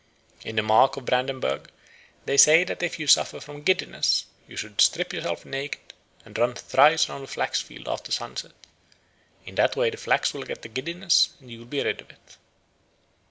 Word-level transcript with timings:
In 0.43 0.55
the 0.55 0.63
Mark 0.63 0.97
of 0.97 1.05
Brandenburg 1.05 1.69
they 2.25 2.35
say 2.35 2.63
that 2.63 2.81
if 2.81 2.97
you 2.97 3.05
suffer 3.05 3.39
from 3.39 3.61
giddiness 3.61 4.25
you 4.47 4.55
should 4.57 4.81
strip 4.81 5.13
yourself 5.13 5.45
naked 5.45 5.93
and 6.25 6.35
run 6.39 6.55
thrice 6.55 7.07
round 7.07 7.23
a 7.25 7.27
flax 7.27 7.61
field 7.61 7.87
after 7.87 8.11
sunset; 8.11 8.53
in 9.45 9.53
that 9.53 9.75
way 9.75 9.91
the 9.91 9.97
flax 9.97 10.33
will 10.33 10.41
get 10.41 10.63
the 10.63 10.69
giddiness 10.69 11.29
and 11.39 11.51
you 11.51 11.59
will 11.59 11.67
be 11.67 11.83
rid 11.83 12.01
of 12.01 12.09
it. 12.09 12.37